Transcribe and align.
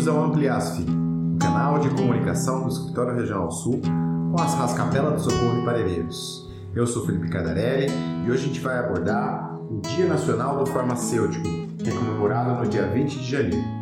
Bem-vindos 0.00 0.16
ao 0.16 0.24
Ampliasf, 0.24 0.80
o 0.80 1.38
canal 1.38 1.78
de 1.78 1.90
comunicação 1.90 2.62
do 2.62 2.70
Escritório 2.70 3.14
Regional 3.14 3.50
Sul 3.50 3.82
com 3.82 4.40
as 4.40 4.54
Rascapela 4.54 5.10
do 5.10 5.20
Socorro 5.20 5.60
e 5.60 5.64
Parelheiros. 5.66 6.48
Eu 6.74 6.86
sou 6.86 7.04
Felipe 7.04 7.28
Cadarelli 7.28 7.88
e 8.24 8.30
hoje 8.30 8.44
a 8.44 8.46
gente 8.46 8.60
vai 8.60 8.78
abordar 8.78 9.60
o 9.70 9.78
Dia 9.82 10.06
Nacional 10.06 10.56
do 10.56 10.64
Farmacêutico, 10.70 11.44
que 11.76 11.90
é 11.90 11.92
comemorado 11.92 12.64
no 12.64 12.70
dia 12.70 12.86
20 12.86 13.18
de 13.18 13.30
janeiro. 13.30 13.79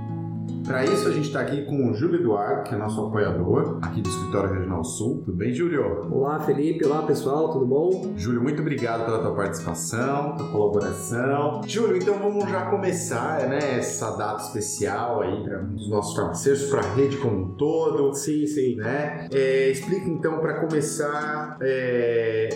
Para 0.67 0.85
isso, 0.85 1.09
a 1.09 1.13
gente 1.13 1.29
está 1.29 1.41
aqui 1.41 1.63
com 1.65 1.91
o 1.91 1.95
Júlio 1.95 2.21
Eduardo, 2.21 2.65
que 2.65 2.75
é 2.75 2.79
nosso 2.79 3.01
apoiador 3.07 3.79
aqui 3.83 4.01
do 4.01 4.09
Escritório 4.09 4.53
Regional 4.53 4.85
Sul. 4.85 5.23
Tudo 5.25 5.37
bem, 5.37 5.53
Júlio? 5.53 6.07
Olá, 6.11 6.41
Felipe. 6.41 6.85
Olá, 6.85 7.03
pessoal. 7.03 7.53
Tudo 7.53 7.67
bom? 7.67 8.13
Júlio, 8.17 8.43
muito 8.43 8.61
obrigado 8.61 9.05
pela 9.05 9.21
tua 9.21 9.35
participação, 9.35 10.37
tua 10.37 10.49
colaboração. 10.49 11.63
Júlio, 11.67 11.97
então 11.97 12.19
vamos 12.19 12.49
já 12.51 12.67
começar, 12.67 13.49
né, 13.49 13.79
essa 13.79 14.17
data 14.17 14.43
especial 14.43 15.23
aí 15.23 15.43
para 15.43 15.65
os 15.65 15.89
nossos 15.89 16.15
farmacêuticos, 16.15 16.71
para 16.71 16.81
a 16.81 16.95
rede 16.95 17.17
como 17.19 17.37
um 17.37 17.49
todo. 17.55 18.15
Sim, 18.15 18.47
sim. 18.47 18.77
Né? 18.77 19.29
É, 19.33 19.71
explica 19.71 20.09
então, 20.09 20.39
para 20.39 20.61
começar, 20.61 21.57
é, 21.63 22.51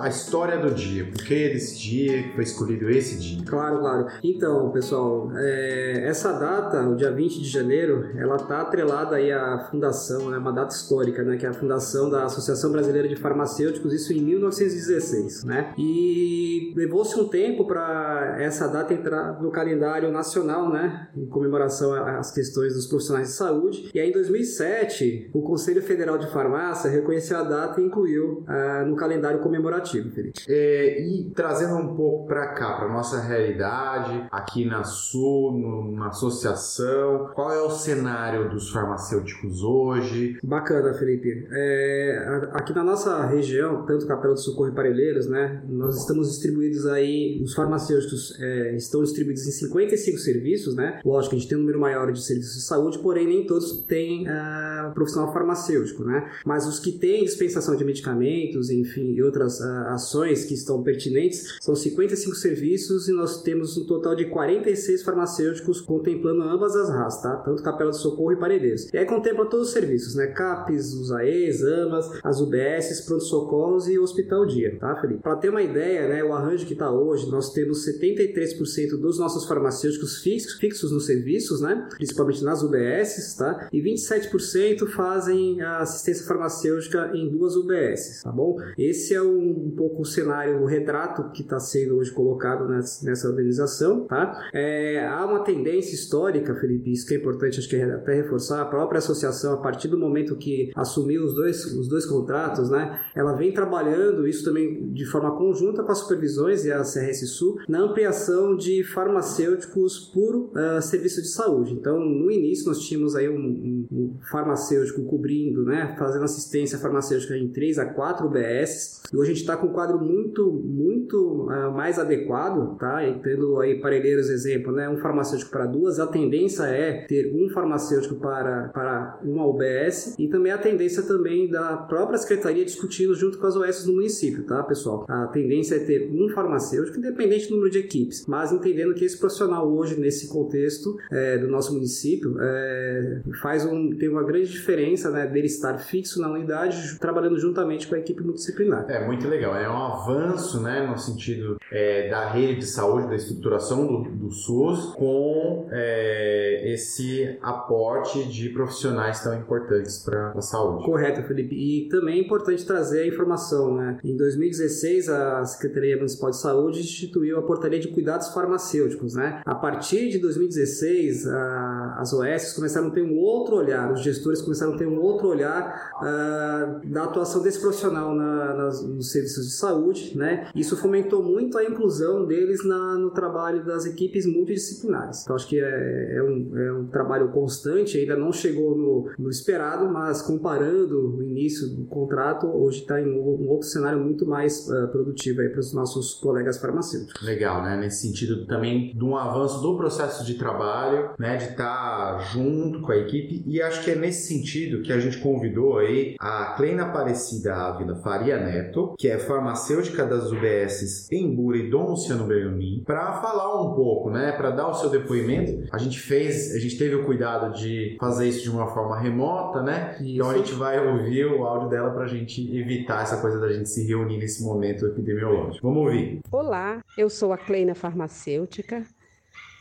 a 0.00 0.08
história 0.08 0.58
do 0.58 0.72
dia. 0.72 1.06
Por 1.06 1.24
que 1.24 1.48
desse 1.48 1.78
dia 1.78 2.22
que 2.22 2.34
foi 2.34 2.44
escolhido 2.44 2.88
esse 2.90 3.18
dia? 3.18 3.44
Claro, 3.44 3.80
claro. 3.80 4.06
Então, 4.22 4.70
pessoal, 4.70 5.30
é, 5.34 6.04
essa 6.06 6.32
data, 6.32 6.88
o 6.88 6.96
dia 6.96 7.10
20 7.10 7.40
de 7.40 7.47
de 7.48 7.54
Janeiro, 7.54 8.10
ela 8.16 8.36
está 8.36 8.60
atrelada 8.60 9.16
aí 9.16 9.32
à 9.32 9.58
fundação, 9.70 10.28
é 10.28 10.32
né, 10.32 10.38
uma 10.38 10.52
data 10.52 10.74
histórica, 10.74 11.22
né, 11.22 11.36
que 11.36 11.46
é 11.46 11.48
a 11.48 11.52
fundação 11.52 12.10
da 12.10 12.24
Associação 12.24 12.70
Brasileira 12.70 13.08
de 13.08 13.16
Farmacêuticos, 13.16 13.92
isso 13.92 14.12
em 14.12 14.20
1916, 14.20 15.44
né? 15.44 15.72
E 15.76 16.72
levou-se 16.76 17.18
um 17.18 17.28
tempo 17.28 17.66
para 17.66 18.36
essa 18.38 18.68
data 18.68 18.92
entrar 18.92 19.40
no 19.40 19.50
calendário 19.50 20.10
nacional, 20.10 20.70
né, 20.70 21.08
em 21.16 21.26
comemoração 21.26 21.92
às 21.94 22.32
questões 22.32 22.74
dos 22.74 22.86
profissionais 22.86 23.28
de 23.28 23.34
saúde. 23.34 23.90
E 23.94 24.00
aí 24.00 24.10
em 24.10 24.12
2007, 24.12 25.30
o 25.32 25.42
Conselho 25.42 25.82
Federal 25.82 26.18
de 26.18 26.30
Farmácia 26.30 26.90
reconheceu 26.90 27.38
a 27.38 27.42
data 27.42 27.80
e 27.80 27.84
incluiu 27.84 28.44
uh, 28.48 28.86
no 28.86 28.96
calendário 28.96 29.40
comemorativo, 29.40 30.10
Felipe. 30.10 30.40
É, 30.48 31.00
e 31.00 31.30
trazendo 31.34 31.76
um 31.76 31.94
pouco 31.94 32.26
para 32.26 32.48
cá, 32.48 32.74
para 32.74 32.88
nossa 32.88 33.20
realidade, 33.20 34.26
aqui 34.30 34.64
na 34.64 34.84
Sul, 34.84 35.52
no, 35.52 35.92
na 35.92 36.08
associação, 36.08 37.27
qual 37.34 37.52
é 37.52 37.60
o 37.60 37.70
cenário 37.70 38.50
dos 38.50 38.70
farmacêuticos 38.70 39.62
hoje? 39.62 40.38
Bacana, 40.42 40.94
Felipe. 40.94 41.46
É, 41.50 42.48
aqui 42.52 42.74
na 42.74 42.84
nossa 42.84 43.24
região, 43.26 43.84
tanto 43.86 44.06
Capela 44.06 44.34
do 44.34 44.40
Socorro 44.40 44.70
e 44.70 44.74
Parelheiros, 44.74 45.26
né, 45.26 45.62
nós 45.68 45.96
estamos 45.96 46.28
distribuídos 46.30 46.86
aí, 46.86 47.40
os 47.42 47.54
farmacêuticos 47.54 48.38
é, 48.40 48.76
estão 48.76 49.02
distribuídos 49.02 49.46
em 49.46 49.50
55 49.50 50.18
serviços, 50.18 50.74
né? 50.74 51.00
Lógico, 51.04 51.34
a 51.34 51.38
gente 51.38 51.48
tem 51.48 51.56
um 51.56 51.60
número 51.60 51.80
maior 51.80 52.12
de 52.12 52.22
serviços 52.22 52.54
de 52.56 52.62
saúde, 52.62 52.98
porém 52.98 53.26
nem 53.26 53.46
todos 53.46 53.82
têm 53.82 54.26
uh, 54.26 54.92
profissional 54.94 55.32
farmacêutico, 55.32 56.04
né? 56.04 56.30
Mas 56.44 56.66
os 56.66 56.78
que 56.78 56.92
têm 56.92 57.24
dispensação 57.24 57.76
de 57.76 57.84
medicamentos, 57.84 58.70
enfim, 58.70 59.12
e 59.12 59.22
outras 59.22 59.60
uh, 59.60 59.88
ações 59.88 60.44
que 60.44 60.54
estão 60.54 60.82
pertinentes, 60.82 61.58
são 61.60 61.74
55 61.74 62.34
serviços 62.36 63.08
e 63.08 63.12
nós 63.12 63.42
temos 63.42 63.76
um 63.76 63.86
total 63.86 64.14
de 64.14 64.26
46 64.26 65.02
farmacêuticos 65.02 65.80
contemplando 65.80 66.42
ambas 66.42 66.74
as 66.76 66.88
raças, 66.88 67.17
tá? 67.22 67.36
Tanto 67.36 67.62
Capela 67.62 67.90
do 67.90 67.96
Socorro 67.96 68.32
e 68.32 68.36
Paredeiros. 68.36 68.92
E 68.92 68.98
aí 68.98 69.06
contempla 69.06 69.46
todos 69.46 69.68
os 69.68 69.72
serviços, 69.72 70.14
né? 70.14 70.28
CAPES, 70.28 70.94
USAEs, 70.94 71.64
AMAS, 71.64 72.20
as 72.22 72.40
UBSs, 72.40 73.06
pronto-socorros 73.06 73.88
e 73.88 73.98
Hospital 73.98 74.46
Dia, 74.46 74.76
tá, 74.78 74.96
Felipe? 75.00 75.22
Para 75.22 75.36
ter 75.36 75.48
uma 75.50 75.62
ideia, 75.62 76.08
né, 76.08 76.24
o 76.24 76.32
arranjo 76.32 76.66
que 76.66 76.72
está 76.72 76.90
hoje, 76.90 77.30
nós 77.30 77.52
temos 77.52 77.86
73% 77.86 79.00
dos 79.00 79.18
nossos 79.18 79.46
farmacêuticos 79.46 80.18
fixos, 80.22 80.58
fixos 80.58 80.92
nos 80.92 81.06
serviços, 81.06 81.60
né? 81.60 81.88
Principalmente 81.96 82.44
nas 82.44 82.62
UBSs, 82.62 83.36
tá? 83.36 83.68
E 83.72 83.82
27% 83.82 84.86
fazem 84.86 85.60
a 85.60 85.78
assistência 85.78 86.26
farmacêutica 86.26 87.10
em 87.14 87.28
duas 87.28 87.56
UBSs, 87.56 88.22
tá 88.22 88.32
bom? 88.32 88.56
Esse 88.76 89.14
é 89.14 89.22
um, 89.22 89.66
um 89.66 89.74
pouco 89.76 90.02
o 90.02 90.04
cenário, 90.04 90.62
o 90.62 90.66
retrato 90.66 91.30
que 91.32 91.42
está 91.42 91.58
sendo 91.58 91.96
hoje 91.96 92.12
colocado 92.12 92.68
nessa, 92.68 93.04
nessa 93.04 93.28
organização, 93.28 94.04
tá? 94.06 94.48
É, 94.52 95.06
há 95.06 95.24
uma 95.24 95.40
tendência 95.44 95.94
histórica, 95.94 96.54
Felipe, 96.54 96.92
isso 96.92 97.06
que 97.08 97.14
é 97.14 97.18
importante 97.18 97.58
acho 97.58 97.68
que 97.68 97.76
até 97.76 98.14
reforçar, 98.14 98.62
a 98.62 98.66
própria 98.66 98.98
associação, 98.98 99.54
a 99.54 99.56
partir 99.56 99.88
do 99.88 99.98
momento 99.98 100.36
que 100.36 100.70
assumiu 100.74 101.24
os 101.24 101.34
dois, 101.34 101.64
os 101.64 101.88
dois 101.88 102.04
contratos, 102.06 102.70
né, 102.70 103.00
ela 103.14 103.32
vem 103.32 103.52
trabalhando 103.52 104.26
isso 104.26 104.44
também 104.44 104.92
de 104.92 105.04
forma 105.06 105.36
conjunta 105.36 105.82
com 105.82 105.92
as 105.92 105.98
supervisões 105.98 106.64
e 106.64 106.72
a 106.72 106.82
CRS 106.82 107.26
Sul 107.28 107.58
na 107.68 107.80
ampliação 107.80 108.56
de 108.56 108.84
farmacêuticos 108.84 110.10
por 110.12 110.36
uh, 110.36 110.82
serviço 110.82 111.22
de 111.22 111.28
saúde. 111.28 111.72
Então, 111.72 111.98
no 111.98 112.30
início 112.30 112.66
nós 112.66 112.80
tínhamos 112.80 113.16
aí 113.16 113.28
um, 113.28 113.34
um, 113.36 113.86
um 113.90 114.16
farmacêutico 114.30 115.04
cobrindo, 115.04 115.64
né, 115.64 115.94
fazendo 115.98 116.24
assistência 116.24 116.78
farmacêutica 116.78 117.36
em 117.36 117.48
3 117.48 117.78
a 117.78 117.86
4 117.86 118.26
UBS. 118.26 119.02
E 119.12 119.16
hoje 119.16 119.30
a 119.30 119.34
gente 119.34 119.42
está 119.42 119.56
com 119.56 119.68
um 119.68 119.72
quadro 119.72 119.98
muito, 119.98 120.52
muito 120.52 121.46
uh, 121.46 121.72
mais 121.72 121.98
adequado, 121.98 122.76
tá? 122.78 123.06
E 123.06 123.18
tendo 123.20 123.58
aí 123.60 123.80
parelheiros 123.80 124.28
exemplo, 124.28 124.72
né, 124.72 124.88
um 124.88 124.98
farmacêutico 124.98 125.50
para 125.50 125.66
duas, 125.66 125.98
a 125.98 126.06
tendência 126.06 126.64
é 126.64 126.97
ter 127.06 127.32
um 127.34 127.48
farmacêutico 127.48 128.16
para, 128.16 128.68
para 128.68 129.20
uma 129.22 129.46
UBS 129.46 130.14
e 130.18 130.28
também 130.28 130.52
a 130.52 130.58
tendência 130.58 131.02
também 131.02 131.48
da 131.50 131.76
própria 131.76 132.18
secretaria 132.18 132.64
discutindo 132.64 133.14
junto 133.14 133.38
com 133.38 133.46
as 133.46 133.56
OS 133.56 133.84
do 133.84 133.92
município, 133.92 134.44
tá, 134.44 134.62
pessoal? 134.62 135.04
A 135.08 135.26
tendência 135.26 135.76
é 135.76 135.80
ter 135.80 136.10
um 136.12 136.28
farmacêutico, 136.28 136.98
independente 136.98 137.48
do 137.48 137.56
número 137.56 137.70
de 137.70 137.78
equipes, 137.78 138.26
mas 138.26 138.52
entendendo 138.52 138.94
que 138.94 139.04
esse 139.04 139.18
profissional 139.18 139.68
hoje, 139.70 139.98
nesse 139.98 140.28
contexto 140.28 140.96
é, 141.10 141.38
do 141.38 141.48
nosso 141.48 141.72
município, 141.72 142.36
é, 142.40 143.20
faz 143.40 143.64
um, 143.64 143.96
tem 143.96 144.08
uma 144.08 144.24
grande 144.24 144.50
diferença 144.50 145.10
né, 145.10 145.26
dele 145.26 145.46
estar 145.46 145.78
fixo 145.78 146.20
na 146.20 146.30
unidade, 146.30 146.98
trabalhando 146.98 147.38
juntamente 147.38 147.86
com 147.86 147.94
a 147.94 147.98
equipe 147.98 148.22
multidisciplinar. 148.22 148.86
É 148.88 149.06
muito 149.06 149.26
legal, 149.28 149.54
é 149.54 149.68
um 149.68 149.76
avanço 149.76 150.60
né, 150.62 150.86
no 150.86 150.98
sentido 150.98 151.56
é, 151.70 152.08
da 152.08 152.30
rede 152.30 152.60
de 152.60 152.66
saúde, 152.66 153.08
da 153.08 153.16
estruturação 153.16 153.86
do, 153.86 154.10
do 154.10 154.30
SUS, 154.30 154.94
com 154.94 155.68
é, 155.70 156.72
esse 156.72 156.87
esse 156.88 157.38
aporte 157.42 158.24
de 158.24 158.48
profissionais 158.48 159.22
tão 159.22 159.38
importantes 159.38 159.98
para 159.98 160.30
a 160.30 160.40
saúde. 160.40 160.84
Correto, 160.86 161.22
Felipe. 161.22 161.54
E 161.54 161.88
também 161.88 162.18
é 162.18 162.22
importante 162.22 162.64
trazer 162.64 163.02
a 163.02 163.06
informação, 163.06 163.76
né? 163.76 163.98
Em 164.02 164.16
2016, 164.16 165.10
a 165.10 165.44
Secretaria 165.44 165.96
Municipal 165.96 166.30
de 166.30 166.38
Saúde 166.38 166.80
instituiu 166.80 167.38
a 167.38 167.42
Portaria 167.42 167.78
de 167.78 167.88
Cuidados 167.88 168.28
Farmacêuticos, 168.28 169.14
né? 169.14 169.42
A 169.44 169.54
partir 169.54 170.08
de 170.08 170.18
2016, 170.18 171.26
a, 171.26 171.96
as 171.98 172.12
OS 172.12 172.54
começaram 172.54 172.88
a 172.88 172.90
ter 172.90 173.02
um 173.02 173.18
outro 173.18 173.56
olhar, 173.56 173.92
os 173.92 174.00
gestores 174.00 174.40
começaram 174.40 174.74
a 174.74 174.78
ter 174.78 174.86
um 174.86 174.98
outro 174.98 175.28
olhar 175.28 175.92
uh, 175.96 176.88
da 176.88 177.04
atuação 177.04 177.42
desse 177.42 177.60
profissional 177.60 178.14
na, 178.14 178.54
nas, 178.54 178.82
nos 178.82 179.12
serviços 179.12 179.46
de 179.46 179.52
saúde, 179.52 180.16
né? 180.16 180.48
Isso 180.54 180.76
fomentou 180.76 181.22
muito 181.22 181.58
a 181.58 181.64
inclusão 181.64 182.24
deles 182.24 182.64
na, 182.64 182.94
no 182.94 183.10
trabalho 183.10 183.64
das 183.64 183.84
equipes 183.84 184.24
multidisciplinares. 184.24 185.22
Então, 185.22 185.36
acho 185.36 185.46
que 185.46 185.60
é, 185.60 186.16
é 186.16 186.22
um, 186.22 186.58
é 186.58 186.72
um 186.72 186.77
trabalho 186.86 187.30
constante, 187.30 187.98
ainda 187.98 188.16
não 188.16 188.32
chegou 188.32 188.76
no, 188.76 189.10
no 189.18 189.30
esperado, 189.30 189.88
mas 189.88 190.22
comparando 190.22 191.16
o 191.16 191.22
início 191.22 191.68
do 191.68 191.84
contrato, 191.84 192.46
hoje 192.46 192.80
está 192.80 193.00
em 193.00 193.08
um, 193.08 193.48
outro 193.48 193.66
cenário 193.66 193.98
muito 193.98 194.26
mais 194.26 194.68
uh, 194.68 194.88
produtivo 194.88 195.38
para 195.50 195.60
os 195.60 195.72
nossos 195.72 196.14
colegas 196.14 196.58
farmacêuticos. 196.58 197.22
Legal, 197.22 197.62
né? 197.62 197.76
Nesse 197.76 198.06
sentido 198.06 198.46
também 198.46 198.94
de 198.94 199.04
um 199.04 199.16
avanço 199.16 199.60
do 199.60 199.76
processo 199.76 200.24
de 200.24 200.34
trabalho, 200.34 201.10
né? 201.18 201.36
De 201.36 201.44
estar 201.44 202.16
tá 202.16 202.18
junto 202.18 202.80
com 202.80 202.92
a 202.92 202.96
equipe 202.96 203.42
e 203.46 203.60
acho 203.62 203.84
que 203.84 203.90
é 203.90 203.94
nesse 203.94 204.28
sentido 204.28 204.82
que 204.82 204.92
a 204.92 204.98
gente 204.98 205.18
convidou 205.18 205.78
aí 205.78 206.16
a 206.18 206.54
Kleina 206.56 206.84
Aparecida 206.84 207.54
Ávila 207.54 207.96
Faria 207.96 208.38
Neto, 208.38 208.94
que 208.98 209.08
é 209.08 209.18
farmacêutica 209.18 210.04
das 210.04 210.30
UBSs 210.30 211.08
em 211.10 211.38
e 211.38 211.70
Dom 211.70 211.90
Luciano 211.90 212.26
Benjamin, 212.26 212.82
para 212.84 213.20
falar 213.20 213.62
um 213.62 213.74
pouco, 213.74 214.10
né? 214.10 214.32
Para 214.32 214.50
dar 214.50 214.68
o 214.68 214.74
seu 214.74 214.90
depoimento. 214.90 215.66
A 215.72 215.78
gente 215.78 216.00
fez, 216.00 216.54
a 216.54 216.58
gente 216.58 216.67
teve 216.76 216.96
o 216.96 217.04
cuidado 217.04 217.56
de 217.56 217.96
fazer 218.00 218.28
isso 218.28 218.42
de 218.42 218.50
uma 218.50 218.66
forma 218.66 218.98
remota, 218.98 219.62
né? 219.62 219.96
Isso. 220.00 220.14
Então 220.14 220.30
a 220.30 220.36
gente 220.36 220.52
vai 220.54 220.84
ouvir 220.84 221.24
o 221.26 221.44
áudio 221.44 221.68
dela 221.68 221.90
para 221.90 222.04
a 222.04 222.08
gente 222.08 222.54
evitar 222.56 223.02
essa 223.02 223.20
coisa 223.20 223.38
da 223.38 223.52
gente 223.52 223.68
se 223.68 223.86
reunir 223.86 224.18
nesse 224.18 224.42
momento 224.42 224.86
epidemiológico. 224.86 225.66
Vamos 225.66 225.84
ouvir. 225.84 226.20
Olá, 226.30 226.82
eu 226.96 227.08
sou 227.08 227.32
a 227.32 227.38
Kleina 227.38 227.74
Farmacêutica. 227.74 228.84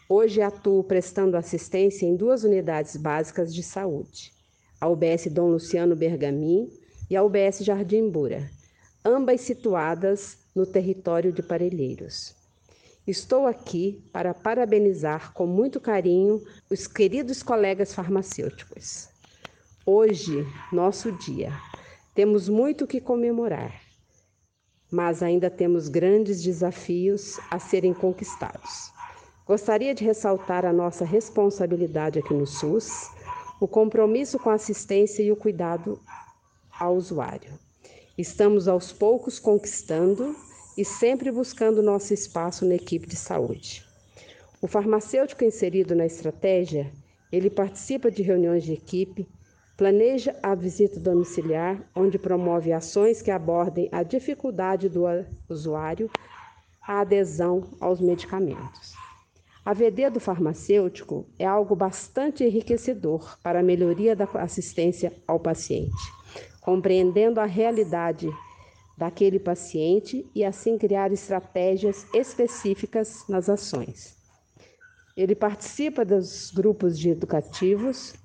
Hoje 0.10 0.42
atuo 0.42 0.84
prestando 0.84 1.38
assistência 1.38 2.06
em 2.06 2.16
duas 2.16 2.44
unidades 2.44 2.96
básicas 2.98 3.54
de 3.54 3.62
saúde, 3.62 4.32
a 4.80 4.88
UBS 4.88 5.28
Dom 5.30 5.50
Luciano 5.50 5.96
Bergamin 5.96 6.70
e 7.10 7.16
a 7.16 7.24
UBS 7.24 7.60
Jardim 7.60 8.10
Bura, 8.10 8.50
ambas 9.04 9.42
situadas 9.42 10.38
no 10.56 10.66
território 10.66 11.32
de 11.32 11.44
Parelheiros. 11.44 12.36
Estou 13.08 13.48
aqui 13.48 14.04
para 14.12 14.34
parabenizar 14.34 15.32
com 15.32 15.48
muito 15.48 15.80
carinho 15.80 16.44
os 16.70 16.88
queridos 16.88 17.42
colegas 17.42 17.94
farmacêuticos. 17.94 19.08
Hoje, 19.86 20.46
nosso 20.74 21.14
dia, 21.14 21.54
temos 22.14 22.50
muito 22.50 22.86
que 22.86 23.00
comemorar, 23.00 23.82
mas 24.92 25.24
ainda 25.24 25.50
temos 25.50 25.88
grandes 25.88 26.44
desafios 26.44 27.40
a 27.50 27.58
serem 27.60 27.94
conquistados. 27.94 28.92
Gostaria 29.46 29.96
de 29.96 30.04
ressaltar 30.04 30.66
a 30.66 30.74
nossa 30.74 31.06
responsabilidade 31.06 32.20
aqui 32.20 32.34
no 32.34 32.46
SUS, 32.46 33.10
o 33.62 33.70
compromisso 33.70 34.38
com 34.38 34.50
a 34.50 34.56
assistência 34.56 35.24
e 35.24 35.32
o 35.32 35.38
cuidado 35.38 35.98
ao 36.78 36.98
usuário. 36.98 37.58
Estamos 38.18 38.68
aos 38.68 38.92
poucos 38.92 39.40
conquistando 39.40 40.36
e 40.78 40.86
sempre 40.86 41.32
buscando 41.32 41.82
nosso 41.82 42.14
espaço 42.14 42.64
na 42.64 42.76
equipe 42.76 43.08
de 43.08 43.16
saúde. 43.16 43.84
O 44.62 44.68
farmacêutico 44.68 45.44
inserido 45.44 45.96
na 45.96 46.06
estratégia, 46.06 46.92
ele 47.32 47.50
participa 47.50 48.12
de 48.12 48.22
reuniões 48.22 48.64
de 48.64 48.74
equipe, 48.74 49.28
planeja 49.76 50.36
a 50.42 50.56
visita 50.56 51.00
domiciliar, 51.00 51.82
onde 51.96 52.20
promove 52.20 52.72
ações 52.72 53.22
que 53.22 53.32
abordem 53.32 53.90
a 53.92 54.04
dificuldade 54.04 54.88
do 54.88 55.04
usuário, 55.50 56.10
a 56.82 57.02
adesão 57.02 57.64
aos 57.80 58.00
medicamentos. 58.00 58.94
A 59.66 59.74
VD 59.74 60.10
do 60.12 60.20
farmacêutico 60.20 61.28
é 61.38 61.46
algo 61.46 61.76
bastante 61.76 62.44
enriquecedor 62.44 63.38
para 63.44 63.60
a 63.60 63.64
melhoria 63.64 64.16
da 64.16 64.24
assistência 64.36 65.12
ao 65.28 65.40
paciente, 65.40 65.92
compreendendo 66.62 67.40
a 67.40 67.46
realidade 67.46 68.30
daquele 68.98 69.40
paciente 69.40 70.26
e 70.34 70.44
assim 70.44 70.78
criar 70.78 71.12
estratégias 71.12 72.08
específicas 72.14 73.24
nas 73.30 73.48
ações. 73.48 74.18
Ele 75.16 75.36
participa 75.36 76.04
dos 76.04 76.52
grupos 76.52 76.98
de 76.98 77.10
educativos, 77.10 78.16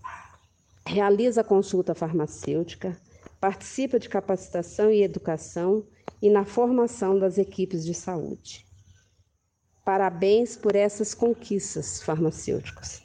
realiza 0.87 1.45
consulta 1.45 1.95
farmacêutica, 1.95 2.99
participa 3.41 3.99
de 3.99 4.09
capacitação 4.09 4.91
e 4.91 5.03
educação 5.03 5.87
e 6.21 6.31
na 6.31 6.45
formação 6.45 7.19
das 7.19 7.39
equipes 7.39 7.85
de 7.85 7.93
saúde. 7.95 8.65
Parabéns 9.85 10.57
por 10.57 10.77
essas 10.77 11.13
conquistas 11.13 12.03
farmacêuticas. 12.03 13.02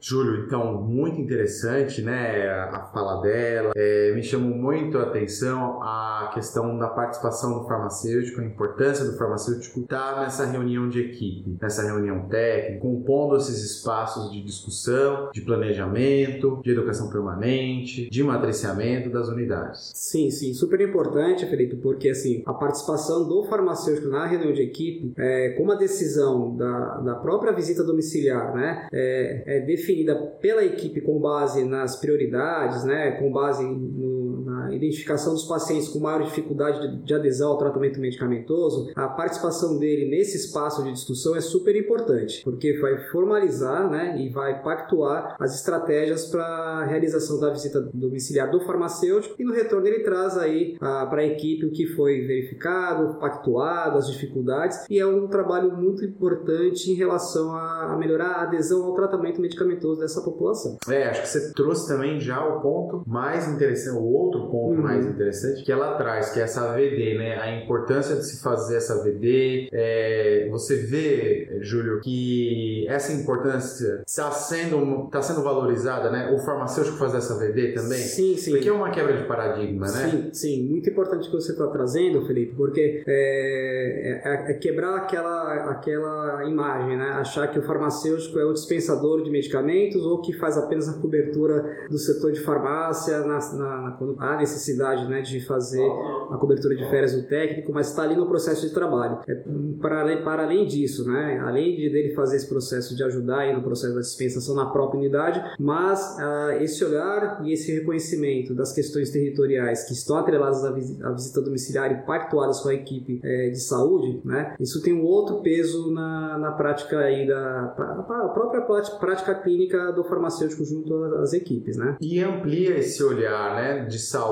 Júlio, 0.00 0.44
então, 0.46 0.82
muito 0.82 1.20
interessante, 1.20 2.02
né, 2.02 2.48
a 2.48 2.90
fala 2.92 3.20
dela. 3.20 3.72
É, 3.76 4.12
me 4.14 4.22
chamou 4.22 4.56
muito 4.56 4.98
a 4.98 5.02
atenção 5.02 5.82
a 5.82 6.30
questão 6.32 6.78
da 6.78 6.88
participação 6.88 7.58
do 7.60 7.66
farmacêutico, 7.66 8.40
a 8.40 8.44
importância 8.44 9.04
do 9.04 9.16
farmacêutico 9.16 9.80
estar 9.80 10.20
nessa 10.20 10.46
reunião 10.46 10.88
de 10.88 11.00
equipe, 11.00 11.56
nessa 11.60 11.82
reunião 11.82 12.28
técnica, 12.28 12.80
compondo 12.80 13.36
esses 13.36 13.62
espaços 13.62 14.30
de 14.30 14.42
discussão, 14.42 15.30
de 15.32 15.40
planejamento, 15.40 16.60
de 16.62 16.70
educação 16.70 17.10
permanente, 17.10 18.08
de 18.08 18.22
matriciamento 18.22 19.10
das 19.10 19.28
unidades. 19.28 19.92
Sim, 19.94 20.30
sim, 20.30 20.54
super 20.54 20.80
importante, 20.80 21.46
Felipe, 21.46 21.76
porque 21.76 22.10
assim, 22.10 22.42
a 22.46 22.54
participação 22.54 23.26
do 23.26 23.44
farmacêutico 23.44 24.08
na 24.08 24.26
reunião 24.26 24.52
de 24.52 24.62
equipe, 24.62 25.12
é, 25.16 25.50
como 25.56 25.72
a 25.72 25.76
decisão 25.76 26.56
da, 26.56 26.98
da 26.98 27.14
própria 27.16 27.52
visita 27.52 27.82
domiciliar, 27.82 28.54
né, 28.54 28.88
é, 28.92 29.58
é 29.58 29.60
definida 29.60 29.95
pela 30.40 30.64
equipe 30.64 31.00
com 31.00 31.20
base 31.20 31.64
nas 31.64 31.96
prioridades, 31.96 32.84
né, 32.84 33.12
com 33.12 33.30
base 33.30 33.64
no, 33.64 34.15
na 34.56 34.74
identificação 34.74 35.34
dos 35.34 35.44
pacientes 35.44 35.88
com 35.88 35.98
maior 35.98 36.22
dificuldade 36.22 36.80
de, 36.80 37.02
de, 37.04 37.14
adesão 37.14 37.50
ao 37.50 37.58
tratamento 37.58 38.00
medicamentoso, 38.00 38.90
a 38.94 39.08
participação 39.08 39.78
dele 39.78 40.08
nesse 40.08 40.36
espaço 40.36 40.82
de 40.82 40.92
discussão 40.92 41.36
é 41.36 41.40
super 41.40 41.76
importante, 41.76 42.42
porque 42.42 42.78
vai 42.78 42.98
formalizar 43.10 43.90
né, 43.90 44.20
e 44.20 44.30
vai 44.30 44.62
pactuar 44.62 45.36
as 45.38 45.54
estratégias 45.54 46.26
para 46.26 46.44
a 46.44 46.84
realização 46.84 47.38
da 47.38 47.50
visita 47.50 47.80
domiciliar 47.92 48.50
do 48.50 48.60
farmacêutico 48.60 49.34
e 49.38 49.44
no 49.44 49.52
retorno 49.52 49.86
ele 49.86 50.00
traz 50.00 50.38
aí 50.38 50.76
para 50.78 51.20
a 51.20 51.26
equipe 51.26 51.66
o 51.66 51.70
que 51.70 51.86
foi 51.94 52.26
verificado, 52.26 53.18
pactuado, 53.18 53.98
as 53.98 54.08
dificuldades 54.10 54.86
e 54.88 54.98
é 54.98 55.06
um 55.06 55.26
trabalho 55.28 55.76
muito 55.76 56.04
importante 56.04 56.90
em 56.90 56.94
relação 56.94 57.54
a, 57.54 57.92
a 57.92 57.96
melhorar 57.96 58.32
a 58.32 58.42
adesão 58.42 58.84
ao 58.84 58.94
tratamento 58.94 59.40
medicamentoso 59.40 60.00
dessa 60.00 60.22
população. 60.22 60.78
É, 60.88 61.08
acho 61.08 61.22
que 61.22 61.28
você 61.28 61.52
trouxe 61.52 61.88
também 61.88 62.20
já 62.20 62.44
o 62.44 62.60
ponto 62.60 63.02
mais 63.06 63.48
interessante, 63.48 63.96
o 63.96 64.04
outro 64.04 64.45
ponto 64.46 64.76
uhum. 64.76 64.82
mais 64.82 65.04
interessante 65.04 65.64
que 65.64 65.72
ela 65.72 65.96
traz, 65.96 66.30
que 66.30 66.40
é 66.40 66.42
essa 66.42 66.72
VD, 66.72 67.18
né? 67.18 67.38
A 67.38 67.62
importância 67.62 68.16
de 68.16 68.24
se 68.24 68.42
fazer 68.42 68.76
essa 68.76 69.02
VD. 69.02 69.68
É, 69.72 70.48
você 70.50 70.76
vê, 70.76 71.58
Júlio, 71.60 72.00
que 72.00 72.86
essa 72.88 73.12
importância 73.12 74.02
está 74.06 74.30
sendo, 74.30 75.08
tá 75.10 75.20
sendo 75.22 75.42
valorizada, 75.42 76.10
né? 76.10 76.32
O 76.32 76.38
farmacêutico 76.38 76.96
fazer 76.96 77.18
essa 77.18 77.38
VD 77.38 77.72
também? 77.72 77.98
Sim, 77.98 78.36
sim. 78.36 78.52
Porque 78.52 78.68
é 78.68 78.72
uma 78.72 78.90
quebra 78.90 79.16
de 79.16 79.24
paradigma, 79.24 79.86
né? 79.86 80.08
Sim, 80.10 80.30
sim. 80.32 80.68
Muito 80.68 80.88
importante 80.88 81.28
que 81.28 81.34
você 81.34 81.52
está 81.52 81.66
trazendo, 81.68 82.26
Felipe, 82.26 82.54
porque 82.56 83.02
é, 83.06 84.22
é, 84.24 84.52
é, 84.52 84.54
quebrar 84.54 84.96
aquela, 84.96 85.70
aquela 85.70 86.44
imagem, 86.48 86.96
né? 86.96 87.10
Achar 87.16 87.48
que 87.48 87.58
o 87.58 87.62
farmacêutico 87.62 88.38
é 88.38 88.44
o 88.44 88.52
dispensador 88.52 89.22
de 89.22 89.30
medicamentos 89.30 89.56
medicamentos 89.56 90.04
ou 90.04 90.20
que 90.20 90.32
faz 90.34 90.56
apenas 90.56 90.88
a 90.88 91.00
cobertura 91.00 91.86
do 91.88 91.98
setor 91.98 92.32
de 92.32 92.40
farmácia 92.40 93.20
na, 93.20 93.38
na, 93.54 93.80
na, 93.82 93.90
há 94.36 94.38
necessidade 94.38 95.08
né, 95.08 95.20
de 95.22 95.40
fazer 95.40 95.86
a 96.30 96.36
cobertura 96.38 96.76
de 96.76 96.88
férias 96.88 97.12
do 97.12 97.22
técnico, 97.22 97.72
mas 97.72 97.88
está 97.88 98.02
ali 98.02 98.14
no 98.14 98.26
processo 98.26 98.66
de 98.66 98.72
trabalho. 98.72 99.18
É, 99.26 99.34
para, 99.80 100.16
para 100.22 100.44
além 100.44 100.66
disso, 100.66 101.08
né, 101.08 101.40
além 101.44 101.76
de 101.76 101.90
dele 101.90 102.14
fazer 102.14 102.36
esse 102.36 102.48
processo 102.48 102.94
de 102.94 103.02
ajudar 103.04 103.40
aí 103.40 103.54
no 103.54 103.62
processo 103.62 103.94
da 103.94 104.00
dispensação 104.00 104.54
na 104.54 104.66
própria 104.66 104.98
unidade, 104.98 105.42
mas 105.58 106.18
ah, 106.18 106.56
esse 106.60 106.84
olhar 106.84 107.40
e 107.44 107.52
esse 107.52 107.72
reconhecimento 107.72 108.54
das 108.54 108.72
questões 108.72 109.10
territoriais 109.10 109.84
que 109.84 109.92
estão 109.92 110.16
atreladas 110.16 110.64
à 110.64 110.68
à 110.68 111.12
visita 111.12 111.40
domiciliar 111.40 111.90
e 111.90 112.06
pactuadas 112.06 112.60
com 112.60 112.68
a 112.68 112.74
equipe 112.74 113.20
é, 113.24 113.48
de 113.48 113.60
saúde, 113.60 114.20
né, 114.24 114.54
isso 114.60 114.82
tem 114.82 114.92
um 114.92 115.04
outro 115.04 115.40
peso 115.40 115.90
na, 115.92 116.38
na 116.38 116.52
prática 116.52 116.98
aí 116.98 117.26
da 117.26 117.74
a 117.76 118.28
própria 118.28 118.62
prática 118.98 119.34
clínica 119.34 119.92
do 119.92 120.04
farmacêutico 120.04 120.64
junto 120.64 120.94
às 121.16 121.32
equipes, 121.32 121.76
né? 121.76 121.96
E 122.00 122.20
amplia 122.20 122.78
esse 122.78 123.02
olhar, 123.02 123.54
né, 123.56 123.84
de 123.84 123.98
saúde, 123.98 124.25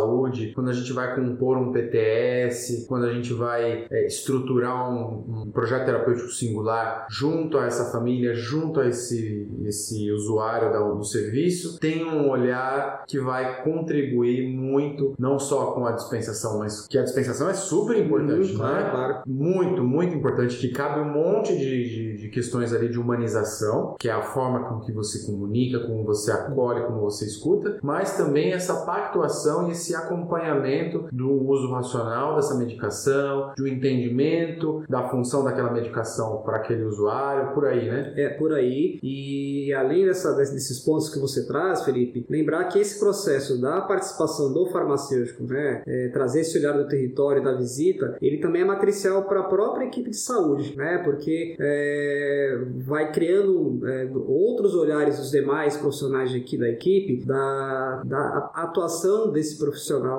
quando 0.55 0.71
a 0.71 0.73
gente 0.73 0.93
vai 0.93 1.15
compor 1.15 1.57
um 1.57 1.73
PTS, 1.73 2.87
quando 2.89 3.07
a 3.07 3.13
gente 3.13 3.33
vai 3.33 3.87
é, 3.91 4.07
estruturar 4.07 4.91
um, 4.91 5.43
um, 5.43 5.51
projeto 5.51 5.87
terapêutico 5.87 6.29
singular 6.29 7.07
junto 7.09 7.59
a 7.59 7.67
essa 7.67 7.91
família, 7.91 8.35
junto 8.35 8.81
a 8.81 8.89
esse, 8.89 9.49
esse 9.65 10.11
usuário 10.11 10.73
da, 10.73 10.81
do 10.81 11.05
serviço, 11.05 11.79
tem 11.79 12.05
um 12.05 12.29
olhar 12.29 13.05
que 13.07 13.19
vai 13.19 13.63
contribuir 13.63 14.49
muito, 14.49 15.15
não 15.19 15.39
só 15.39 15.73
com 15.73 15.87
a 15.87 15.93
dispensação, 15.93 16.59
mas 16.59 16.87
que 16.87 16.99
a 16.99 17.03
dispensação 17.03 17.49
é 17.49 17.55
super 17.55 17.97
importante, 17.97 18.55
claro, 18.55 18.75
né? 18.75 18.91
Claro. 18.91 19.23
Muito, 19.27 19.83
muito 19.83 20.15
importante, 20.15 20.57
que 20.59 20.69
cabe 20.69 21.01
um 21.01 21.13
monte 21.13 21.57
de, 21.57 21.89
de, 21.89 22.17
de 22.19 22.29
questões 22.29 22.73
ali 22.73 22.89
de 22.89 22.99
humanização, 22.99 23.95
que 23.99 24.09
é 24.09 24.13
a 24.13 24.23
forma 24.23 24.69
com 24.69 24.81
que 24.81 24.93
você 24.93 25.05
você 25.15 25.27
comunica, 25.27 25.81
como 25.81 26.05
você 26.05 26.33
acolhe, 26.33 26.85
como 26.87 27.01
você 27.01 27.27
escuta, 27.27 27.79
mas 27.83 28.17
também 28.17 28.53
essa 28.53 28.85
pactuação 28.85 29.69
e 29.69 29.73
esse 29.73 29.84
acompanhamento 29.93 31.09
do 31.11 31.33
uso 31.33 31.73
racional 31.73 32.37
dessa 32.37 32.57
medicação, 32.57 33.53
do 33.57 33.67
entendimento 33.67 34.85
da 34.89 35.09
função 35.09 35.43
daquela 35.43 35.73
medicação 35.73 36.43
para 36.45 36.59
aquele 36.59 36.85
usuário, 36.85 37.53
por 37.53 37.67
aí, 37.67 37.89
né? 37.89 38.13
É, 38.17 38.29
por 38.29 38.53
aí. 38.53 39.01
E 39.03 39.73
além 39.75 40.05
dessa, 40.05 40.33
desses 40.35 40.79
pontos 40.79 41.09
que 41.09 41.19
você 41.19 41.45
traz, 41.47 41.85
Felipe, 41.85 42.25
lembrar 42.31 42.65
que 42.65 42.79
esse 42.79 43.01
processo 43.01 43.61
da 43.61 43.81
participação 43.81 44.53
do 44.53 44.67
farmacêutico, 44.67 45.45
né, 45.45 45.83
é, 45.87 46.09
trazer 46.13 46.43
esse 46.43 46.59
olhar 46.59 46.73
do 46.73 46.87
território, 46.87 47.43
da 47.43 47.55
visita, 47.55 48.17
ele 48.21 48.39
também 48.39 48.63
é 48.63 48.65
matricial 48.65 49.25
para 49.25 49.41
a 49.41 49.45
própria 49.45 49.87
equipe 49.87 50.11
de 50.11 50.17
saúde, 50.17 50.77
né? 50.77 50.99
Porque 51.05 51.57
é, 51.59 52.59
vai 52.85 53.11
criando 53.11 53.81
é, 53.87 54.09
outros 54.27 54.75
olhares 54.75 55.19
dos 55.19 55.31
demais 55.31 55.77
profissionais 55.77 56.35
aqui 56.35 56.57
da 56.57 56.69
equipe, 56.69 57.25
da, 57.25 58.03
da 58.05 58.51
atuação 58.55 59.33
desse 59.33 59.59
profissional 59.59 59.74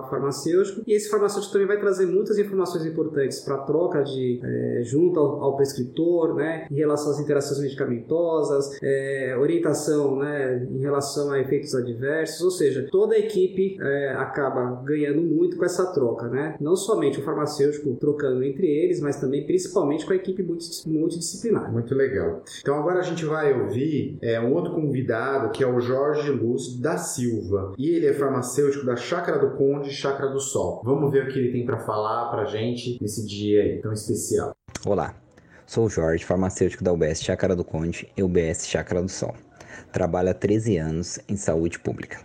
farmacêutico. 0.10 0.82
E 0.86 0.94
esse 0.94 1.10
farmacêutico 1.10 1.54
também 1.54 1.68
vai 1.68 1.80
trazer 1.80 2.06
muitas 2.06 2.38
informações 2.38 2.86
importantes 2.86 3.40
para 3.40 3.56
a 3.56 3.60
troca 3.60 4.04
de 4.04 4.40
é, 4.44 4.82
junto 4.84 5.20
ao, 5.20 5.44
ao, 5.44 5.56
prescritor, 5.56 6.36
né, 6.36 6.68
em 6.70 6.76
relação 6.76 7.12
às 7.12 7.20
interações 7.20 7.60
medicamentosas, 7.60 8.78
é, 8.82 9.36
orientação, 9.40 10.18
né, 10.18 10.68
em 10.70 10.80
relação 10.80 11.32
a 11.32 11.40
efeitos 11.40 11.74
adversos. 11.76 12.42
Ou 12.42 12.52
seja, 12.52 12.88
toda 12.92 13.16
a 13.16 13.20
equipe 13.20 13.78
é, 13.82 14.14
acaba 14.18 14.82
ganhando 14.84 15.22
muito 15.22 15.58
com 15.58 15.66
essa 15.66 15.86
troca, 15.94 16.28
né? 16.28 16.56
Não 16.60 16.76
somente 16.76 17.20
o 17.20 17.24
farmacêutico 17.24 17.96
trocando 17.96 18.44
entre 18.44 18.68
eles, 18.68 19.00
mas 19.00 19.20
também 19.20 19.46
principalmente 19.46 20.06
com 20.06 20.14
a 20.14 20.16
equipe 20.16 20.44
multidisciplinar. 20.86 21.72
Muito 21.72 21.94
legal. 21.96 22.44
Então 22.60 22.76
agora 22.76 23.00
a 23.00 23.04
gente 23.04 23.26
vai 23.26 23.60
ouvir 23.60 24.18
é, 24.22 24.40
um 24.40 24.54
outro 24.54 24.74
convidado, 24.74 25.52
que 25.52 25.64
é 25.64 25.68
o 25.68 25.80
Jorge 25.80 26.32
Luz 26.32 26.80
da 26.80 26.98
Silva. 26.98 27.74
E 27.78 27.90
ele 27.90 28.08
é 28.08 28.14
farmacêutico 28.14 28.86
da 28.86 28.96
Chácara 28.96 29.40
do 29.40 29.45
Conde 29.52 29.92
Chácara 29.92 30.30
do 30.30 30.40
Sol. 30.40 30.82
Vamos 30.84 31.12
ver 31.12 31.26
o 31.26 31.28
que 31.32 31.40
ele 31.40 31.52
tem 31.52 31.66
para 31.66 31.80
falar 31.80 32.30
pra 32.30 32.46
gente 32.46 32.98
nesse 33.02 33.26
dia 33.26 33.80
tão 33.82 33.94
especial. 33.94 34.56
Olá, 34.86 35.16
sou 35.66 35.86
o 35.86 35.90
Jorge, 35.90 36.26
farmacêutico 36.26 36.84
da 36.84 36.92
UBS 36.92 37.22
Chácara 37.22 37.56
do 37.56 37.64
Conde 37.64 38.12
e 38.18 38.24
UBS 38.24 38.68
Chácara 38.68 39.02
do 39.02 39.10
Sol. 39.10 39.36
Trabalho 39.92 40.30
há 40.30 40.34
13 40.34 40.78
anos 40.78 41.20
em 41.28 41.36
saúde 41.36 41.80
pública. 41.80 42.20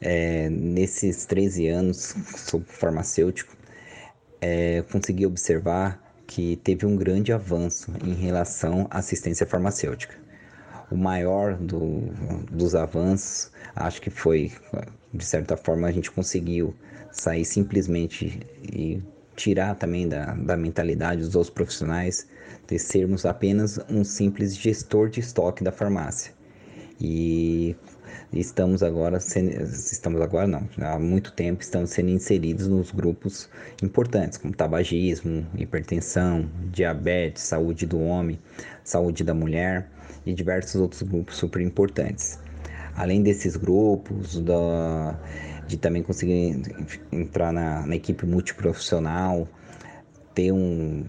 É, 0.00 0.48
nesses 0.48 1.26
13 1.26 1.68
anos, 1.68 2.14
sou 2.36 2.60
farmacêutico, 2.60 3.56
é, 4.40 4.82
consegui 4.90 5.26
observar 5.26 6.02
que 6.26 6.56
teve 6.56 6.86
um 6.86 6.96
grande 6.96 7.32
avanço 7.32 7.92
em 8.04 8.14
relação 8.14 8.86
à 8.90 8.98
assistência 8.98 9.46
farmacêutica. 9.46 10.14
O 10.92 10.96
maior 10.96 11.56
do, 11.56 12.02
dos 12.50 12.74
avanços. 12.74 13.50
Acho 13.74 14.00
que 14.00 14.10
foi, 14.10 14.52
de 15.12 15.24
certa 15.24 15.56
forma, 15.56 15.88
a 15.88 15.92
gente 15.92 16.10
conseguiu 16.10 16.74
sair 17.10 17.44
simplesmente 17.44 18.40
e 18.62 19.02
tirar 19.34 19.74
também 19.74 20.08
da, 20.08 20.34
da 20.34 20.56
mentalidade 20.56 21.22
dos 21.22 21.34
outros 21.34 21.52
profissionais 21.52 22.28
de 22.66 22.78
sermos 22.78 23.24
apenas 23.24 23.80
um 23.88 24.04
simples 24.04 24.56
gestor 24.56 25.08
de 25.08 25.20
estoque 25.20 25.64
da 25.64 25.72
farmácia. 25.72 26.32
E 27.00 27.74
estamos 28.32 28.82
agora 28.82 29.18
estamos 29.18 30.20
agora 30.20 30.46
não, 30.46 30.68
há 30.80 30.98
muito 30.98 31.32
tempo 31.32 31.62
estamos 31.62 31.90
sendo 31.90 32.10
inseridos 32.10 32.68
nos 32.68 32.90
grupos 32.90 33.48
importantes 33.82 34.38
como 34.38 34.54
tabagismo, 34.54 35.46
hipertensão, 35.56 36.48
diabetes, 36.70 37.42
saúde 37.42 37.86
do 37.86 38.00
homem, 38.00 38.38
saúde 38.84 39.24
da 39.24 39.34
mulher 39.34 39.90
e 40.24 40.32
diversos 40.32 40.80
outros 40.80 41.02
grupos 41.02 41.36
super 41.36 41.60
importantes. 41.60 42.38
Além 42.94 43.22
desses 43.22 43.56
grupos, 43.56 44.40
da, 44.40 45.18
de 45.66 45.76
também 45.76 46.02
conseguir 46.02 46.62
entrar 47.10 47.52
na, 47.52 47.86
na 47.86 47.96
equipe 47.96 48.26
multiprofissional, 48.26 49.48
ter 50.34 50.52
um, 50.52 51.04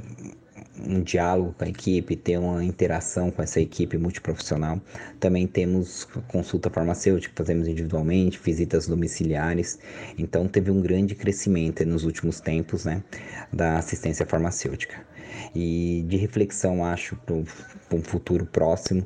um 0.79 1.01
diálogo 1.01 1.53
com 1.57 1.65
a 1.65 1.67
equipe, 1.67 2.15
ter 2.15 2.37
uma 2.37 2.63
interação 2.63 3.29
com 3.29 3.41
essa 3.41 3.59
equipe 3.59 3.97
multiprofissional. 3.97 4.81
Também 5.19 5.45
temos 5.45 6.07
consulta 6.27 6.69
farmacêutica, 6.69 7.33
fazemos 7.35 7.67
individualmente, 7.67 8.39
visitas 8.39 8.87
domiciliares. 8.87 9.79
Então 10.17 10.47
teve 10.47 10.71
um 10.71 10.81
grande 10.81 11.15
crescimento 11.15 11.85
nos 11.85 12.03
últimos 12.03 12.39
tempos 12.39 12.85
né, 12.85 13.03
da 13.51 13.77
assistência 13.77 14.25
farmacêutica. 14.25 15.12
E 15.55 16.03
de 16.07 16.17
reflexão, 16.17 16.85
acho, 16.85 17.15
para 17.15 17.35
um 17.35 18.03
futuro 18.03 18.45
próximo, 18.45 19.05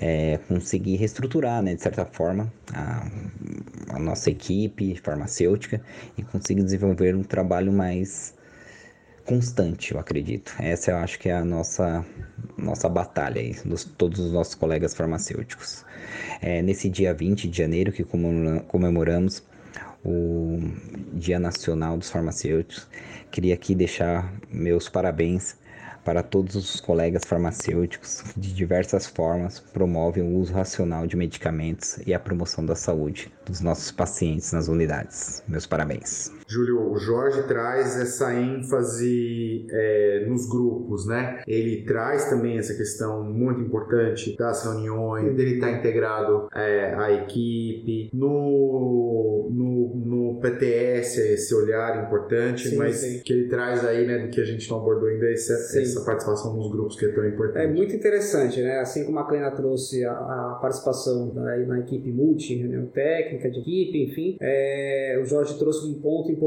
é, 0.00 0.38
conseguir 0.48 0.96
reestruturar, 0.96 1.62
né, 1.62 1.74
de 1.74 1.82
certa 1.82 2.04
forma, 2.04 2.52
a, 2.72 3.06
a 3.90 3.98
nossa 3.98 4.30
equipe 4.30 4.96
farmacêutica 5.02 5.80
e 6.16 6.22
conseguir 6.22 6.62
desenvolver 6.62 7.14
um 7.14 7.22
trabalho 7.22 7.72
mais 7.72 8.34
constante, 9.24 9.92
eu 9.92 10.00
acredito. 10.00 10.54
Essa 10.58 10.92
eu 10.92 10.96
acho 10.96 11.18
que 11.18 11.28
é 11.28 11.34
a 11.34 11.44
nossa, 11.44 12.04
nossa 12.56 12.88
batalha 12.88 13.40
aí, 13.40 13.54
dos 13.64 13.84
todos 13.84 14.20
os 14.20 14.32
nossos 14.32 14.54
colegas 14.54 14.94
farmacêuticos. 14.94 15.84
É, 16.40 16.62
nesse 16.62 16.88
dia 16.88 17.12
20 17.12 17.46
de 17.48 17.58
janeiro 17.58 17.92
que 17.92 18.04
comemoramos 18.04 19.42
o 20.02 20.58
Dia 21.12 21.38
Nacional 21.38 21.98
dos 21.98 22.08
Farmacêuticos, 22.08 22.86
queria 23.30 23.52
aqui 23.52 23.74
deixar 23.74 24.32
meus 24.50 24.88
parabéns 24.88 25.56
para 26.04 26.22
todos 26.22 26.54
os 26.54 26.80
colegas 26.80 27.22
farmacêuticos 27.24 28.22
que 28.22 28.40
de 28.40 28.52
diversas 28.54 29.06
formas 29.06 29.60
promovem 29.60 30.22
o 30.22 30.36
uso 30.36 30.52
racional 30.52 31.06
de 31.06 31.16
medicamentos 31.16 31.98
e 32.06 32.14
a 32.14 32.20
promoção 32.20 32.64
da 32.64 32.74
saúde 32.74 33.32
dos 33.44 33.60
nossos 33.60 33.90
pacientes 33.90 34.52
nas 34.52 34.68
unidades. 34.68 35.42
Meus 35.48 35.66
parabéns. 35.66 36.37
Júlio, 36.48 36.90
o 36.90 36.96
Jorge 36.96 37.42
traz 37.42 38.00
essa 38.00 38.34
ênfase 38.34 39.66
é, 39.70 40.24
nos 40.26 40.48
grupos, 40.48 41.06
né? 41.06 41.42
Ele 41.46 41.84
traz 41.84 42.30
também 42.30 42.58
essa 42.58 42.74
questão 42.74 43.22
muito 43.22 43.60
importante 43.60 44.34
das 44.34 44.64
reuniões, 44.64 45.36
dele 45.36 45.56
estar 45.56 45.70
integrado 45.70 46.48
é, 46.54 46.94
à 46.94 47.12
equipe, 47.12 48.08
no, 48.14 49.50
no, 49.52 49.94
no 49.94 50.40
PTS, 50.40 51.18
esse 51.18 51.54
olhar 51.54 52.04
importante, 52.06 52.70
sim, 52.70 52.76
mas 52.76 52.96
sim. 52.96 53.20
que 53.22 53.32
ele 53.32 53.48
traz 53.48 53.84
aí, 53.84 54.06
né, 54.06 54.18
do 54.18 54.30
que 54.30 54.40
a 54.40 54.44
gente 54.44 54.70
não 54.70 54.78
abordou 54.78 55.08
ainda, 55.08 55.30
essa, 55.30 55.52
essa 55.78 56.02
participação 56.02 56.56
nos 56.56 56.70
grupos 56.70 56.98
que 56.98 57.04
é 57.04 57.12
tão 57.12 57.28
importante. 57.28 57.64
É 57.64 57.70
muito 57.70 57.94
interessante, 57.94 58.62
né? 58.62 58.78
Assim 58.78 59.04
como 59.04 59.18
a 59.18 59.26
Kleina 59.26 59.50
trouxe 59.50 60.02
a, 60.04 60.12
a 60.12 60.58
participação 60.62 61.28
da, 61.34 61.58
na 61.58 61.80
equipe 61.80 62.10
multi, 62.10 62.54
reunião 62.54 62.86
técnica 62.86 63.50
de 63.50 63.60
equipe, 63.60 64.04
enfim, 64.04 64.36
é, 64.40 65.20
o 65.22 65.26
Jorge 65.26 65.58
trouxe 65.58 65.86
um 65.86 66.00
ponto 66.00 66.30
importante, 66.30 66.37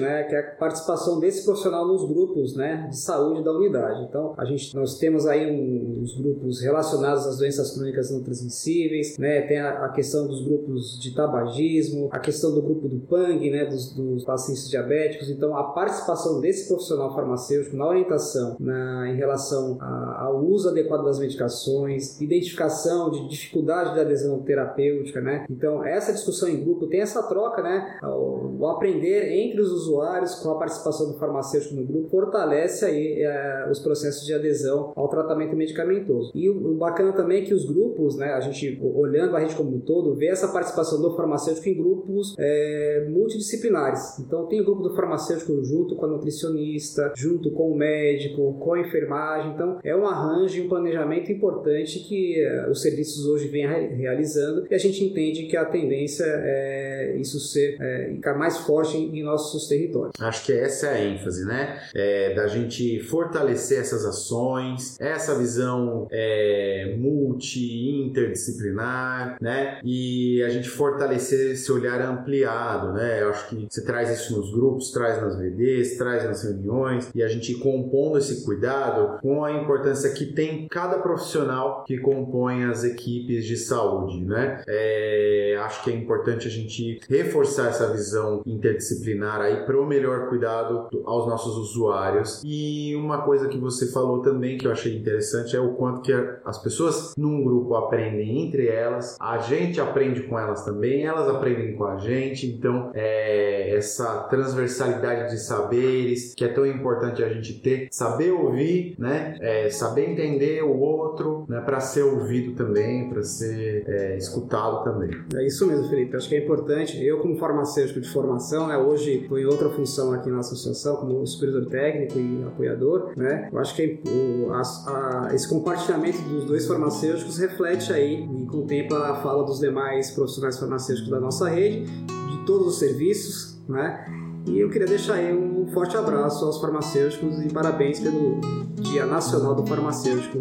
né, 0.00 0.24
que 0.24 0.34
é 0.34 0.40
a 0.40 0.42
participação 0.56 1.20
desse 1.20 1.44
profissional 1.44 1.86
nos 1.86 2.06
grupos, 2.06 2.54
né, 2.54 2.88
de 2.90 2.98
saúde 2.98 3.42
da 3.42 3.52
unidade. 3.52 4.04
Então, 4.04 4.34
a 4.36 4.44
gente 4.44 4.74
nós 4.74 4.98
temos 4.98 5.26
aí 5.26 5.50
um, 5.50 6.00
uns 6.00 6.16
grupos 6.16 6.60
relacionados 6.60 7.26
às 7.26 7.38
doenças 7.38 7.74
crônicas 7.74 8.10
não 8.10 8.22
transmissíveis, 8.22 9.16
né, 9.18 9.42
tem 9.42 9.58
a, 9.58 9.84
a, 9.86 9.88
questão 9.90 10.26
dos 10.26 10.44
grupos 10.44 10.98
de 11.00 11.14
tabagismo, 11.14 12.08
a 12.10 12.18
questão 12.18 12.54
do 12.54 12.62
grupo 12.62 12.88
do 12.88 13.00
PANG, 13.00 13.50
né, 13.50 13.66
dos, 13.66 13.92
dos 13.94 14.24
pacientes 14.24 14.68
diabéticos. 14.68 15.30
Então, 15.30 15.56
a 15.56 15.64
participação 15.64 16.40
desse 16.40 16.68
profissional 16.68 17.14
farmacêutico 17.14 17.76
na 17.76 17.86
orientação, 17.86 18.56
na, 18.58 19.10
em 19.10 19.16
relação 19.16 19.76
a, 19.80 20.24
ao 20.26 20.44
uso 20.44 20.68
adequado 20.68 21.04
das 21.04 21.18
medicações, 21.18 22.20
identificação 22.20 23.10
de 23.10 23.28
dificuldade 23.28 23.94
de 23.94 24.00
adesão 24.00 24.40
terapêutica, 24.42 25.20
né. 25.20 25.44
Então, 25.50 25.84
essa 25.84 26.12
discussão 26.12 26.48
em 26.48 26.62
grupo 26.62 26.86
tem 26.86 27.00
essa 27.00 27.22
troca, 27.22 27.62
né, 27.62 27.98
o, 28.02 28.58
o 28.58 28.66
aprender 28.66 29.31
entre 29.32 29.60
os 29.60 29.70
usuários 29.70 30.34
com 30.36 30.50
a 30.50 30.58
participação 30.58 31.12
do 31.12 31.18
farmacêutico 31.18 31.74
no 31.74 31.84
grupo 31.84 32.08
fortalece 32.08 32.84
aí 32.84 33.22
é, 33.22 33.68
os 33.70 33.78
processos 33.80 34.26
de 34.26 34.34
adesão 34.34 34.92
ao 34.94 35.08
tratamento 35.08 35.56
medicamentoso. 35.56 36.32
E 36.34 36.48
o, 36.48 36.72
o, 36.72 36.76
bacana 36.76 37.12
também 37.12 37.42
é 37.42 37.44
que 37.44 37.54
os 37.54 37.64
grupos, 37.64 38.16
né, 38.16 38.32
a 38.32 38.40
gente 38.40 38.80
olhando 38.82 39.36
a 39.36 39.40
rede 39.40 39.54
como 39.54 39.76
um 39.76 39.80
todo, 39.80 40.14
vê 40.14 40.28
essa 40.28 40.48
participação 40.48 41.00
do 41.00 41.14
farmacêutico 41.16 41.68
em 41.68 41.76
grupos 41.76 42.34
é, 42.38 43.06
multidisciplinares. 43.10 44.18
Então 44.18 44.46
tem 44.46 44.60
o 44.60 44.64
grupo 44.64 44.82
do 44.82 44.94
farmacêutico 44.94 45.62
junto 45.64 45.96
com 45.96 46.06
a 46.06 46.08
nutricionista, 46.08 47.12
junto 47.16 47.50
com 47.52 47.70
o 47.70 47.76
médico, 47.76 48.54
com 48.58 48.74
a 48.74 48.80
enfermagem. 48.80 49.52
Então 49.52 49.78
é 49.82 49.94
um 49.94 50.06
arranjo 50.06 50.58
e 50.58 50.66
um 50.66 50.68
planejamento 50.68 51.30
importante 51.30 52.00
que 52.00 52.40
é, 52.40 52.68
os 52.70 52.82
serviços 52.82 53.26
hoje 53.26 53.48
vêm 53.48 53.66
realizando 53.66 54.66
e 54.70 54.74
a 54.74 54.78
gente 54.78 55.04
entende 55.04 55.46
que 55.46 55.56
a 55.56 55.64
tendência 55.64 56.24
é 56.24 57.16
isso 57.18 57.38
ser 57.38 57.76
é, 57.80 58.12
ficar 58.14 58.38
mais 58.38 58.58
forte 58.58 58.96
em, 58.96 59.21
em 59.22 59.24
nossos 59.24 59.68
territórios. 59.68 60.12
Acho 60.20 60.44
que 60.44 60.52
essa 60.52 60.88
é 60.88 60.94
a 60.94 61.04
ênfase, 61.04 61.44
né? 61.44 61.80
É, 61.94 62.34
da 62.34 62.46
gente 62.46 63.00
fortalecer 63.00 63.80
essas 63.80 64.04
ações, 64.04 65.00
essa 65.00 65.38
visão 65.38 66.06
é, 66.10 66.94
multi, 66.98 68.04
interdisciplinar, 68.06 69.38
né? 69.40 69.80
E 69.84 70.42
a 70.42 70.48
gente 70.48 70.68
fortalecer 70.68 71.52
esse 71.52 71.70
olhar 71.70 72.00
ampliado, 72.02 72.92
né? 72.92 73.22
Eu 73.22 73.30
acho 73.30 73.48
que 73.48 73.66
você 73.70 73.82
traz 73.82 74.10
isso 74.10 74.36
nos 74.36 74.52
grupos, 74.52 74.90
traz 74.90 75.20
nas 75.20 75.36
VDs, 75.36 75.96
traz 75.96 76.24
nas 76.24 76.42
reuniões 76.42 77.10
e 77.14 77.22
a 77.22 77.28
gente 77.28 77.54
compondo 77.54 78.18
esse 78.18 78.44
cuidado 78.44 79.20
com 79.20 79.44
a 79.44 79.52
importância 79.52 80.10
que 80.10 80.26
tem 80.26 80.66
cada 80.68 80.98
profissional 80.98 81.84
que 81.86 81.98
compõe 81.98 82.64
as 82.64 82.84
equipes 82.84 83.44
de 83.44 83.56
saúde, 83.56 84.24
né? 84.24 84.62
É, 84.66 85.56
acho 85.60 85.84
que 85.84 85.90
é 85.90 85.94
importante 85.94 86.46
a 86.46 86.50
gente 86.50 87.00
reforçar 87.08 87.68
essa 87.68 87.92
visão 87.92 88.42
interdisciplinar 88.46 89.11
aí 89.20 89.64
para 89.64 89.80
o 89.80 89.86
melhor 89.86 90.28
cuidado 90.28 90.88
aos 91.04 91.26
nossos 91.26 91.56
usuários. 91.56 92.42
E 92.44 92.94
uma 92.96 93.22
coisa 93.22 93.48
que 93.48 93.58
você 93.58 93.90
falou 93.92 94.20
também 94.20 94.58
que 94.58 94.66
eu 94.66 94.72
achei 94.72 94.96
interessante 94.96 95.56
é 95.56 95.60
o 95.60 95.74
quanto 95.74 96.02
que 96.02 96.12
as 96.44 96.62
pessoas 96.62 97.14
num 97.16 97.42
grupo 97.42 97.74
aprendem 97.74 98.44
entre 98.44 98.66
elas, 98.66 99.16
a 99.20 99.38
gente 99.38 99.80
aprende 99.80 100.22
com 100.22 100.38
elas 100.38 100.64
também, 100.64 101.04
elas 101.04 101.28
aprendem 101.28 101.74
com 101.74 101.84
a 101.84 101.96
gente. 101.98 102.46
Então, 102.46 102.90
é, 102.94 103.74
essa 103.76 104.24
transversalidade 104.24 105.30
de 105.30 105.40
saberes 105.40 106.34
que 106.34 106.44
é 106.44 106.48
tão 106.48 106.66
importante 106.66 107.22
a 107.22 107.28
gente 107.28 107.60
ter, 107.60 107.88
saber 107.90 108.32
ouvir, 108.32 108.94
né? 108.98 109.36
É, 109.40 109.70
saber 109.70 110.10
entender 110.10 110.62
o 110.62 110.78
outro, 110.78 111.44
né? 111.48 111.60
Para 111.60 111.80
ser 111.80 112.02
ouvido 112.02 112.54
também, 112.54 113.08
para 113.08 113.22
ser 113.22 113.84
é, 113.86 114.16
escutado 114.16 114.84
também. 114.84 115.10
É 115.34 115.46
isso 115.46 115.66
mesmo, 115.66 115.88
Felipe. 115.88 116.16
Acho 116.16 116.28
que 116.28 116.34
é 116.34 116.42
importante. 116.42 117.02
Eu, 117.04 117.18
como 117.18 117.36
farmacêutico 117.36 118.00
de 118.00 118.08
formação, 118.08 118.66
né? 118.66 118.76
Hoje 118.76 119.01
estou 119.10 119.38
em 119.38 119.44
outra 119.44 119.68
função 119.70 120.12
aqui 120.12 120.30
na 120.30 120.38
associação, 120.38 120.96
como 120.96 121.26
supervisor 121.26 121.66
técnico 121.66 122.18
e 122.18 122.42
apoiador, 122.44 123.12
né? 123.16 123.48
Eu 123.52 123.58
acho 123.58 123.74
que 123.74 124.00
o, 124.06 124.52
a, 124.52 124.62
a, 124.62 125.34
esse 125.34 125.48
compartilhamento 125.48 126.20
dos 126.22 126.44
dois 126.44 126.66
farmacêuticos 126.66 127.38
reflete 127.38 127.92
aí 127.92 128.24
e 128.24 128.46
contempla 128.46 129.10
a 129.10 129.14
fala 129.16 129.44
dos 129.44 129.60
demais 129.60 130.10
profissionais 130.10 130.58
farmacêuticos 130.58 131.10
da 131.10 131.20
nossa 131.20 131.48
rede, 131.48 131.84
de 131.84 132.46
todos 132.46 132.66
os 132.66 132.78
serviços, 132.78 133.60
né? 133.68 134.04
E 134.46 134.58
eu 134.58 134.68
queria 134.70 134.88
deixar 134.88 135.14
aí 135.14 135.32
um 135.32 135.66
forte 135.68 135.96
abraço 135.96 136.44
aos 136.44 136.60
farmacêuticos 136.60 137.40
e 137.40 137.48
parabéns 137.48 138.00
pelo 138.00 138.40
Dia 138.80 139.06
Nacional 139.06 139.54
do 139.54 139.64
Farmacêutico 139.64 140.40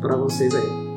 para 0.00 0.16
vocês 0.16 0.54
aí. 0.54 0.88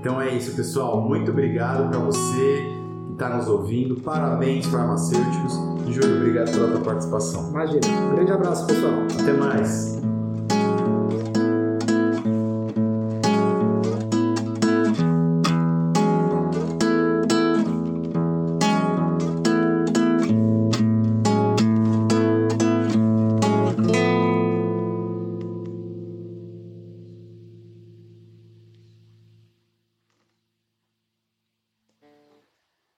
Então 0.00 0.20
é 0.20 0.34
isso, 0.34 0.56
pessoal. 0.56 1.00
Muito 1.00 1.30
obrigado 1.30 1.88
para 1.90 1.98
você 2.00 2.79
está 3.20 3.36
nos 3.36 3.46
ouvindo. 3.48 3.96
Parabéns, 3.96 4.64
farmacêuticos. 4.66 5.52
Júlio, 5.88 6.16
obrigado 6.16 6.50
pela 6.52 6.70
tua 6.70 6.80
participação. 6.80 7.50
Imagina. 7.50 7.80
Um 7.86 8.14
grande 8.14 8.32
abraço, 8.32 8.66
pessoal. 8.66 8.94
Até 9.20 9.32
mais. 9.34 9.99